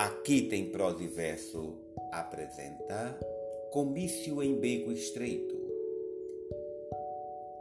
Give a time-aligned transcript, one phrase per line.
[0.00, 1.74] Aqui tem prosa e verso
[2.10, 3.20] apresenta
[3.70, 5.54] Comício em Beco Estreito.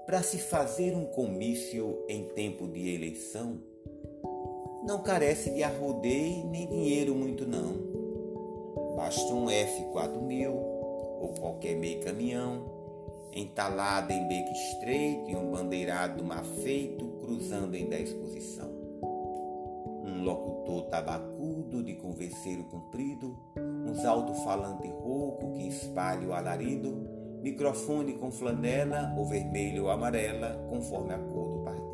[0.06, 3.60] Para se fazer um comício em tempo de eleição,
[4.88, 7.76] não carece de arrodeio nem dinheiro muito não.
[8.96, 12.72] Basta um F4000 ou qualquer meio caminhão,
[13.34, 18.79] entalado em beco estreito e um bandeirado mal feito cruzando em dez posição
[20.20, 27.08] um locutor tabacudo de converseiro comprido, uns alto-falante rouco que espalha o alarido,
[27.42, 31.90] microfone com flanela ou vermelho ou amarela, conforme a cor do partido.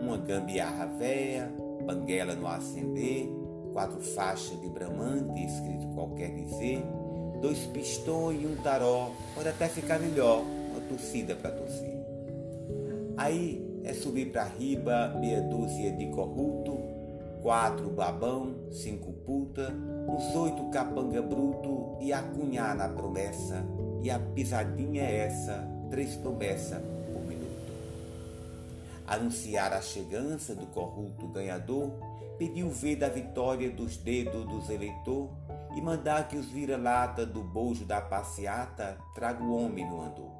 [0.00, 1.52] Uma gambiarra véia,
[1.84, 3.28] banguela no acender,
[3.72, 6.82] quatro faixas de bramante escrito qualquer dizer,
[7.40, 11.92] dois pistões e um taró, pode até ficar melhor, uma torcida para torcer.
[13.16, 16.78] Aí é subir para riba meia dúzia de corrupto,
[17.42, 19.74] quatro babão, cinco puta,
[20.08, 23.64] uns oito capanga bruto e acunhar na promessa,
[24.02, 26.80] e a pisadinha é essa, três promessas
[27.12, 27.72] por minuto.
[29.06, 31.90] Anunciar a chegança do corrupto ganhador,
[32.38, 35.28] pediu ver da vitória dos dedos dos eleitor
[35.76, 40.30] e mandar que os vira-lata do bojo da passeata traga o homem no andor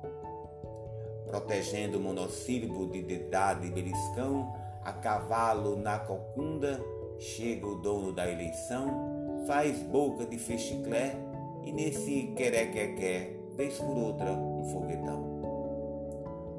[1.33, 4.52] protegendo o monossílabo de dedade e beliscão,
[4.84, 6.78] a cavalo na cocunda,
[7.19, 11.16] chega o dono da eleição, faz boca de fechiclé
[11.64, 15.22] e nesse querequequé, vez por outra, um foguetão.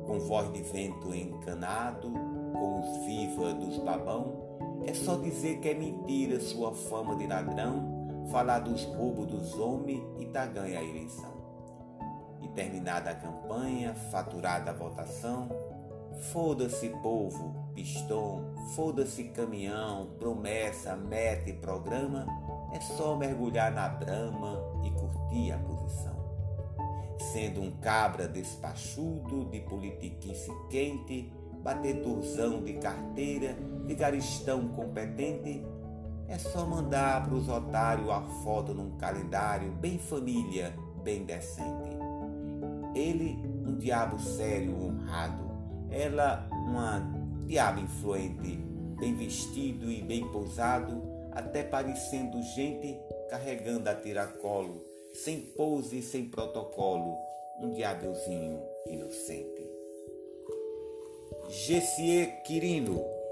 [0.07, 2.11] Com voz de vento encanado,
[2.51, 4.33] com os viva dos babão,
[4.87, 10.01] é só dizer que é mentira sua fama de ladrão, falar dos roubos dos homens
[10.17, 11.42] e tá ganha a eleição
[12.43, 15.49] e terminada a campanha, faturada a votação,
[16.31, 22.27] foda-se povo, pistão, foda-se caminhão, promessa, meta e programa,
[22.73, 26.13] é só mergulhar na brama e curtir a posição.
[27.31, 31.31] Sendo um cabra despachudo, de politiquice quente,
[31.63, 33.55] batedorzão de carteira,
[33.85, 35.65] vigaristão competente,
[36.27, 42.02] é só mandar pros otários a foto num calendário bem família, bem decente.
[42.95, 45.51] Ele, um diabo sério, honrado.
[45.89, 46.99] Ela, uma
[47.45, 48.57] diabo influente,
[48.99, 51.01] bem vestido e bem pousado,
[51.31, 52.99] até parecendo gente
[53.29, 54.83] carregando a tiracolo,
[55.13, 57.17] sem pose e sem protocolo,
[57.59, 59.69] um diabelzinho inocente.
[61.49, 63.22] Gessie Quirino